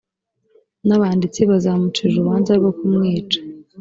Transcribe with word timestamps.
n 0.87 0.89
abanditsi 0.97 1.41
bazamucira 1.49 2.09
urubanza 2.13 2.51
rwo 2.59 2.71
kumwica 2.77 3.39